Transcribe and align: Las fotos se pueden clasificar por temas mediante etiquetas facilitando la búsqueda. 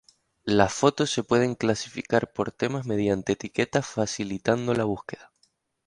Las 0.47 0.73
fotos 0.73 1.11
se 1.11 1.21
pueden 1.21 1.53
clasificar 1.53 2.33
por 2.33 2.51
temas 2.51 2.87
mediante 2.87 3.33
etiquetas 3.33 3.85
facilitando 3.85 4.73
la 4.73 4.83
búsqueda. 4.83 5.31